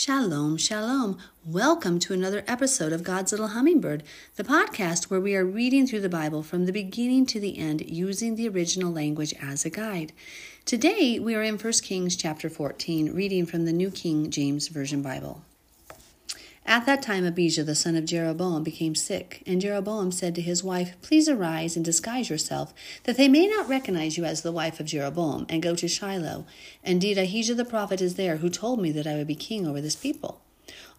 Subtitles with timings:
[0.00, 1.18] Shalom, shalom.
[1.44, 4.04] Welcome to another episode of God's Little Hummingbird,
[4.36, 7.82] the podcast where we are reading through the Bible from the beginning to the end
[7.90, 10.12] using the original language as a guide.
[10.64, 15.02] Today we are in 1 Kings chapter 14, reading from the New King James Version
[15.02, 15.42] Bible.
[16.68, 20.62] At that time, Abijah the son of Jeroboam became sick, and Jeroboam said to his
[20.62, 24.78] wife, Please arise and disguise yourself, that they may not recognize you as the wife
[24.78, 26.44] of Jeroboam, and go to Shiloh.
[26.84, 29.80] Indeed, Ahijah the prophet is there, who told me that I would be king over
[29.80, 30.42] this people.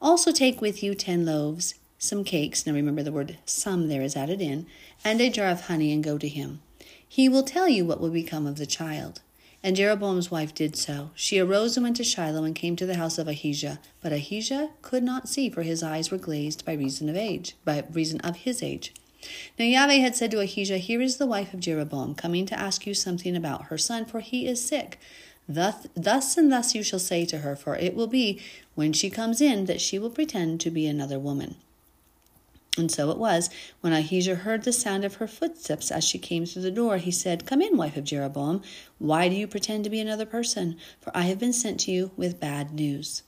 [0.00, 4.16] Also take with you ten loaves, some cakes, now remember the word some there is
[4.16, 4.66] added in,
[5.04, 6.62] and a jar of honey, and go to him.
[7.06, 9.20] He will tell you what will become of the child.
[9.62, 11.10] And Jeroboam's wife did so.
[11.14, 13.80] She arose and went to Shiloh and came to the house of Ahijah.
[14.00, 17.84] But Ahijah could not see, for his eyes were glazed by reason of age, by
[17.90, 18.94] reason of his age.
[19.58, 22.86] Now Yahweh had said to Ahijah, Here is the wife of Jeroboam, coming to ask
[22.86, 25.00] you something about her son, for he is sick.
[25.48, 28.40] Thus, thus and thus you shall say to her, for it will be,
[28.74, 31.56] when she comes in, that she will pretend to be another woman.
[32.78, 36.46] And so it was, when Ahijah heard the sound of her footsteps as she came
[36.46, 38.62] through the door, he said, Come in, wife of Jeroboam.
[38.98, 40.76] Why do you pretend to be another person?
[41.00, 43.24] For I have been sent to you with bad news.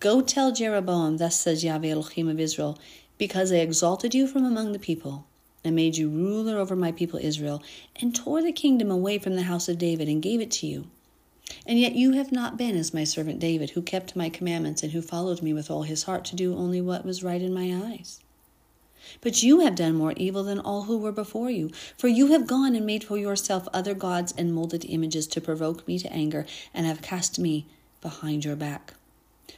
[0.00, 2.78] Go tell Jeroboam, thus says Yahweh Elohim of Israel,
[3.18, 5.26] because I exalted you from among the people,
[5.62, 7.62] and made you ruler over my people Israel,
[7.96, 10.86] and tore the kingdom away from the house of David, and gave it to you.
[11.66, 14.92] And yet you have not been as my servant David, who kept my commandments, and
[14.92, 17.74] who followed me with all his heart to do only what was right in my
[17.74, 18.20] eyes.
[19.20, 22.46] But you have done more evil than all who were before you, for you have
[22.46, 26.46] gone and made for yourself other gods and molded images to provoke me to anger,
[26.72, 27.66] and have cast me
[28.00, 28.94] behind your back.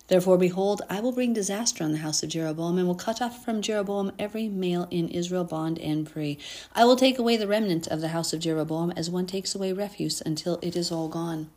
[0.08, 3.44] Therefore, behold, I will bring disaster on the house of Jeroboam, and will cut off
[3.44, 6.38] from Jeroboam every male in Israel bond and free.
[6.74, 9.72] I will take away the remnant of the house of Jeroboam as one takes away
[9.72, 11.50] refuse until it is all gone.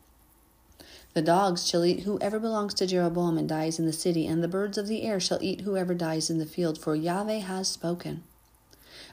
[1.14, 4.48] The dogs shall eat whoever belongs to Jeroboam and dies in the city, and the
[4.48, 8.24] birds of the air shall eat whoever dies in the field, for Yahweh has spoken.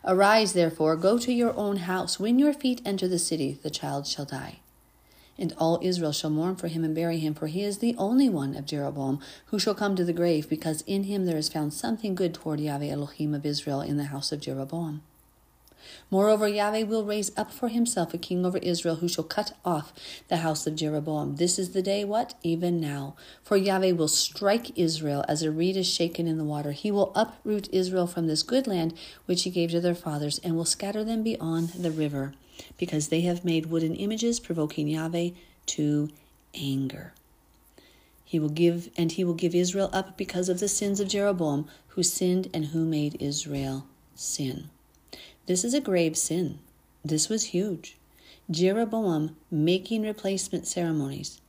[0.03, 2.19] Arise, therefore, go to your own house.
[2.19, 4.61] When your feet enter the city, the child shall die.
[5.39, 8.31] And all Israel shall mourn for him and bury him, for he is the only
[8.31, 11.75] one of Jeroboam who shall come to the grave, because in him there is found
[11.75, 15.03] something good toward Yahweh Elohim of Israel in the house of Jeroboam.
[16.11, 19.93] Moreover, Yahweh will raise up for himself a king over Israel who shall cut off
[20.29, 21.37] the house of Jeroboam.
[21.37, 22.35] This is the day, what?
[22.43, 23.15] Even now.
[23.43, 26.73] For Yahweh will strike Israel as a reed is shaken in the water.
[26.73, 28.95] He will uproot Israel from this good land
[29.27, 32.35] which he gave to their fathers, and will scatter them beyond the river,
[32.77, 35.31] because they have made wooden images, provoking Yahweh
[35.67, 36.11] to
[36.55, 37.13] anger.
[38.25, 41.67] He will give, and he will give Israel up because of the sins of Jeroboam,
[41.89, 44.71] who sinned and who made Israel sin.
[45.47, 46.59] This is a grave sin.
[47.05, 47.97] This was huge.
[48.51, 51.41] Jeroboam making replacement ceremonies,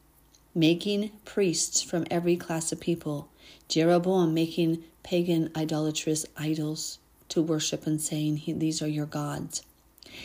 [0.55, 3.29] making priests from every class of people,
[3.67, 6.99] Jeroboam making pagan idolatrous idols
[7.29, 9.63] to worship and saying, These are your gods.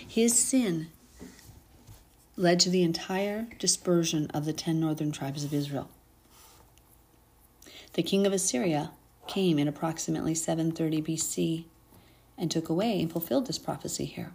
[0.06, 0.88] His sin
[2.36, 5.88] led to the entire dispersion of the ten northern tribes of Israel.
[7.94, 8.90] The king of Assyria
[9.26, 11.64] came in approximately 730 BC
[12.38, 14.32] and took away and fulfilled this prophecy here.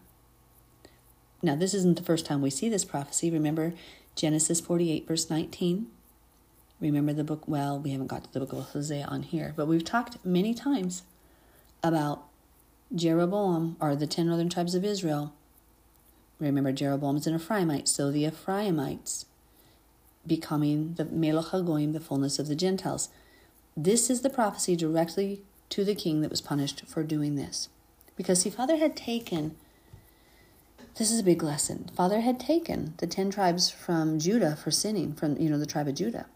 [1.43, 3.31] Now, this isn't the first time we see this prophecy.
[3.31, 3.73] Remember
[4.15, 5.87] Genesis 48, verse 19.
[6.79, 9.67] Remember the book, well, we haven't got to the book of Hosea on here, but
[9.67, 11.03] we've talked many times
[11.83, 12.23] about
[12.93, 15.33] Jeroboam, or the ten northern tribes of Israel.
[16.39, 19.25] Remember, Jeroboam is an Ephraimite, so the Ephraimites
[20.25, 23.09] becoming the Melo HaGoyim, the fullness of the Gentiles.
[23.77, 27.69] This is the prophecy directly to the king that was punished for doing this.
[28.21, 29.55] Because, see, Father had taken,
[30.99, 31.89] this is a big lesson.
[31.97, 35.87] Father had taken the 10 tribes from Judah for sinning, from, you know, the tribe
[35.87, 36.27] of Judah.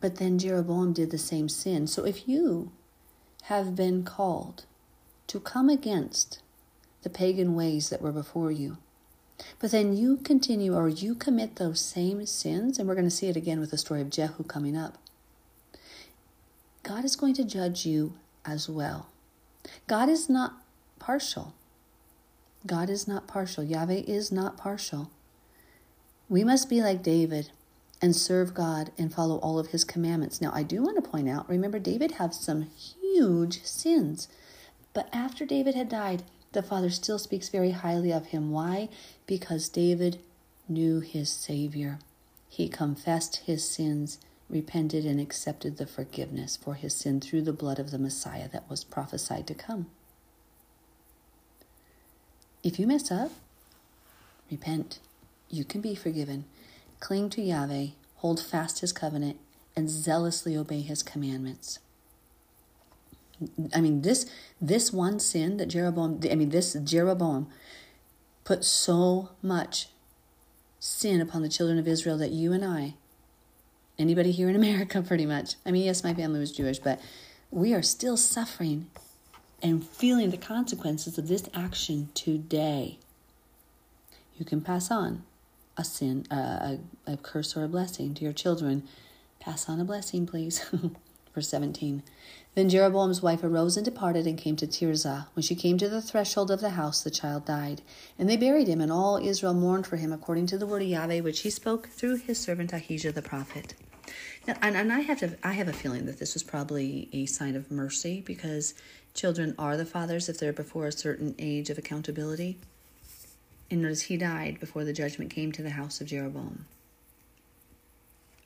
[0.00, 1.86] But then Jeroboam did the same sin.
[1.86, 2.72] So if you
[3.42, 4.64] have been called
[5.26, 6.40] to come against
[7.02, 8.78] the pagan ways that were before you,
[9.58, 13.28] but then you continue or you commit those same sins, and we're going to see
[13.28, 14.96] it again with the story of Jehu coming up.
[16.82, 18.14] God is going to judge you
[18.46, 19.08] as well.
[19.86, 20.61] God is not
[21.02, 21.52] partial.
[22.64, 23.64] God is not partial.
[23.64, 25.10] Yahweh is not partial.
[26.28, 27.50] We must be like David
[28.00, 30.40] and serve God and follow all of his commandments.
[30.40, 34.28] Now, I do want to point out remember, David had some huge sins.
[34.94, 36.22] But after David had died,
[36.52, 38.52] the Father still speaks very highly of him.
[38.52, 38.88] Why?
[39.26, 40.20] Because David
[40.68, 41.98] knew his Savior.
[42.48, 44.18] He confessed his sins
[44.48, 48.68] repented and accepted the forgiveness for his sin through the blood of the Messiah that
[48.68, 49.86] was prophesied to come.
[52.62, 53.32] If you mess up,
[54.50, 55.00] repent.
[55.50, 56.44] You can be forgiven.
[57.00, 59.38] Cling to Yahweh, hold fast his covenant,
[59.74, 61.80] and zealously obey his commandments.
[63.74, 64.30] I mean, this
[64.60, 67.48] this one sin that Jeroboam, I mean, this Jeroboam
[68.44, 69.88] put so much
[70.78, 72.94] sin upon the children of Israel that you and I,
[73.98, 77.00] anybody here in America, pretty much, I mean, yes, my family was Jewish, but
[77.50, 78.86] we are still suffering
[79.62, 82.98] and feeling the consequences of this action today.
[84.36, 85.22] You can pass on
[85.76, 88.82] a sin, a, a curse, or a blessing to your children.
[89.40, 90.64] Pass on a blessing, please.
[91.34, 92.02] Verse 17.
[92.54, 95.28] Then Jeroboam's wife arose and departed and came to Tirzah.
[95.34, 97.80] When she came to the threshold of the house, the child died.
[98.18, 100.88] And they buried him, and all Israel mourned for him according to the word of
[100.88, 103.74] Yahweh, which he spoke through his servant Ahijah the prophet.
[104.46, 107.54] And, and I have to, I have a feeling that this was probably a sign
[107.54, 108.74] of mercy because
[109.14, 112.58] children are the fathers if they're before a certain age of accountability.
[113.70, 116.66] And notice he died before the judgment came to the house of Jeroboam.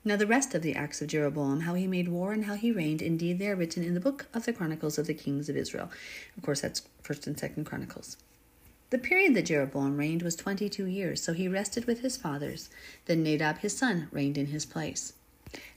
[0.05, 2.71] Now, the rest of the acts of Jeroboam, how he made war and how he
[2.71, 5.57] reigned, indeed, they are written in the book of the Chronicles of the Kings of
[5.57, 5.91] Israel.
[6.37, 8.15] Of course, that's 1st and 2nd Chronicles.
[8.89, 12.69] The period that Jeroboam reigned was 22 years, so he rested with his fathers.
[13.05, 15.11] Then Nadab his son reigned in his place.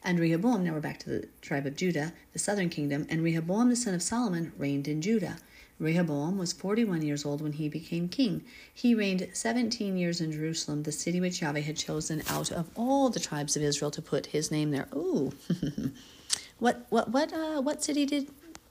[0.03, 3.69] And Rehoboam, now we're back to the tribe of Judah, the southern kingdom, and Rehoboam
[3.69, 5.39] the son of Solomon reigned in Judah.
[5.79, 8.45] Rehoboam was 41 years old when he became king.
[8.73, 13.09] He reigned 17 years in Jerusalem, the city which Yahweh had chosen out of all
[13.09, 14.89] the tribes of Israel to put his name there.
[14.95, 15.33] Ooh.
[16.59, 18.29] what what what uh what city did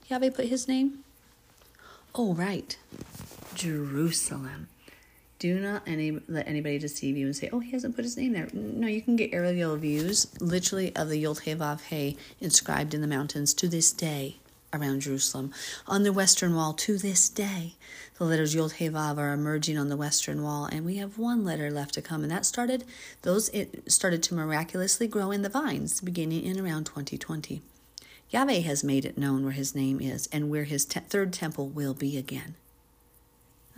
[0.08, 1.04] Yahweh put his name?
[2.14, 2.76] Oh, right.
[3.54, 4.68] Jerusalem.
[5.40, 8.34] Do not any let anybody deceive you and say, "Oh, he hasn't put his name
[8.34, 12.92] there." No, you can get aerial views, literally, of the Yod He Vav He inscribed
[12.92, 14.36] in the mountains to this day
[14.70, 15.50] around Jerusalem.
[15.86, 17.76] On the western wall, to this day,
[18.18, 21.94] the letters Yod are emerging on the western wall, and we have one letter left
[21.94, 22.84] to come, and that started
[23.22, 27.62] those it started to miraculously grow in the vines beginning in around 2020.
[28.28, 31.66] Yahweh has made it known where His name is and where His te- third temple
[31.66, 32.56] will be again.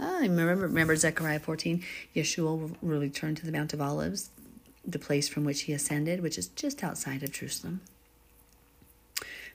[0.05, 1.81] Ah, remember, remember Zechariah 14.
[2.17, 4.31] Yeshua will return to the Mount of Olives,
[4.85, 7.83] the place from which he ascended, which is just outside of Jerusalem.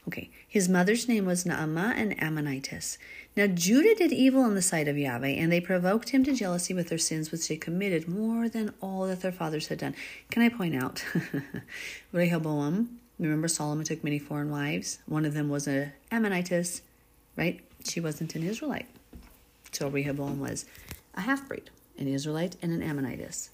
[0.07, 2.97] Okay, his mother's name was Naamah and Ammonitess.
[3.35, 6.73] Now Judah did evil in the sight of Yahweh, and they provoked him to jealousy
[6.73, 9.95] with their sins which they committed more than all that their fathers had done.
[10.31, 11.03] Can I point out?
[12.13, 14.99] Rehoboam, remember Solomon took many foreign wives?
[15.07, 16.83] One of them was an Ammonitess,
[17.35, 17.59] right?
[17.83, 18.87] She wasn't an Israelite.
[19.71, 20.65] So Rehoboam was
[21.13, 23.49] a half breed, an Israelite and an Ammonitess.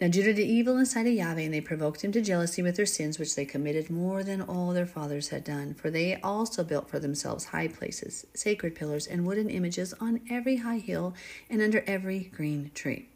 [0.00, 2.76] Now Judah did evil in sight of Yahweh, and they provoked him to jealousy with
[2.76, 5.74] their sins, which they committed more than all their fathers had done.
[5.74, 10.58] For they also built for themselves high places, sacred pillars, and wooden images on every
[10.58, 11.14] high hill
[11.50, 13.08] and under every green tree.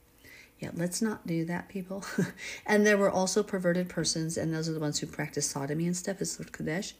[0.59, 2.05] Yeah, let's not do that, people.
[2.67, 5.97] and there were also perverted persons, and those are the ones who practiced sodomy and
[5.97, 6.95] stuff, as Lord Kadesh.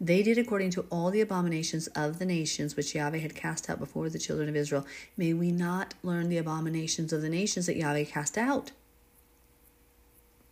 [0.00, 3.78] They did according to all the abominations of the nations which Yahweh had cast out
[3.78, 4.86] before the children of Israel.
[5.16, 8.72] May we not learn the abominations of the nations that Yahweh cast out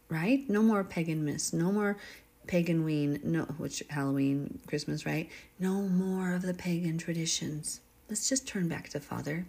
[0.09, 0.49] right?
[0.49, 1.97] No more pagan miss, no more
[2.47, 5.29] pagan ween, no which Halloween, Christmas, right?
[5.59, 7.81] No more of the pagan traditions.
[8.09, 9.47] Let's just turn back to Father.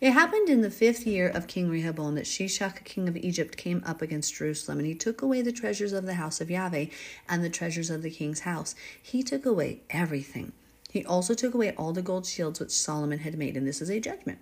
[0.00, 3.82] It happened in the fifth year of King Rehoboam that Shishak, king of Egypt, came
[3.86, 6.86] up against Jerusalem, and he took away the treasures of the house of Yahweh
[7.28, 8.74] and the treasures of the king's house.
[9.00, 10.52] He took away everything.
[10.90, 13.90] He also took away all the gold shields which Solomon had made, and this is
[13.90, 14.38] a judgment.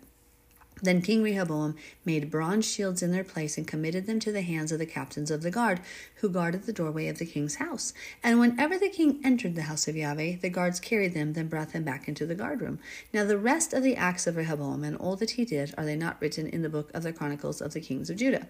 [0.82, 4.70] Then King Rehoboam made bronze shields in their place and committed them to the hands
[4.70, 5.80] of the captains of the guard,
[6.16, 7.92] who guarded the doorway of the king's house.
[8.22, 11.72] And whenever the king entered the house of Yahweh, the guards carried them, then brought
[11.72, 12.78] them back into the guardroom.
[13.12, 15.96] Now the rest of the acts of Rehoboam and all that he did, are they
[15.96, 18.48] not written in the book of the Chronicles of the kings of Judah?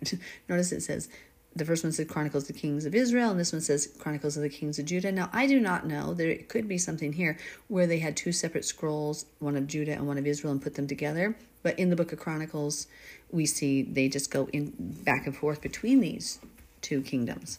[0.48, 1.08] Notice it says,
[1.56, 4.36] the first one says Chronicles of the Kings of Israel, and this one says Chronicles
[4.36, 5.10] of the Kings of Judah.
[5.10, 6.14] Now, I do not know.
[6.14, 10.06] There could be something here where they had two separate scrolls, one of Judah and
[10.06, 11.34] one of Israel, and put them together.
[11.62, 12.86] But in the book of Chronicles,
[13.30, 14.72] we see they just go in
[15.04, 16.38] back and forth between these
[16.80, 17.58] two kingdoms.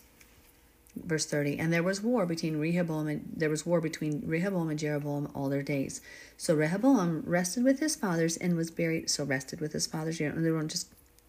[0.95, 4.77] Verse 30, and there was war between Rehoboam and there was war between Rehoboam and
[4.77, 6.01] Jeroboam all their days.
[6.35, 9.09] So Rehoboam rested with his fathers and was buried.
[9.09, 10.19] So rested with his fathers.
[10.19, 10.87] You they weren't just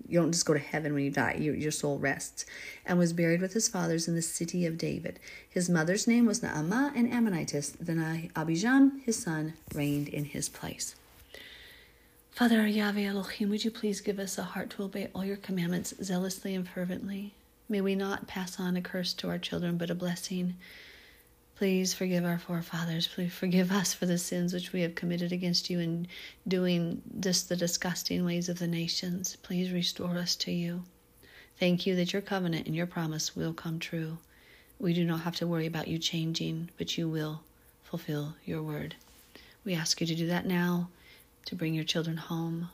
[0.09, 1.37] you don't just go to heaven when you die.
[1.38, 2.45] Your, your soul rests.
[2.85, 5.21] And was buried with his fathers in the city of David.
[5.49, 7.76] His mother's name was Naamah and Ammonitess.
[7.79, 10.97] Then Abijam, his son, reigned in his place.
[12.32, 15.92] Father Yahweh Elohim, would you please give us a heart to obey all your commandments
[16.02, 17.34] zealously and fervently?
[17.68, 20.54] May we not pass on a curse to our children, but a blessing.
[21.56, 23.06] Please forgive our forefathers.
[23.06, 26.08] Please forgive us for the sins which we have committed against you in
[26.48, 29.36] doing just the disgusting ways of the nations.
[29.42, 30.84] Please restore us to you.
[31.58, 34.16] Thank you that your covenant and your promise will come true.
[34.78, 37.42] We do not have to worry about you changing, but you will
[37.82, 38.94] fulfill your word.
[39.66, 40.88] We ask you to do that now,
[41.46, 42.68] to bring your children home.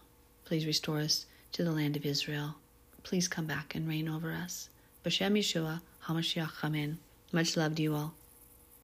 [0.45, 2.57] Please restore us to the land of Israel.
[3.03, 4.69] Please come back and reign over us.
[5.05, 6.99] B'Shem Yeshua, HaMashiach, Amen.
[7.33, 8.15] Much love to you all.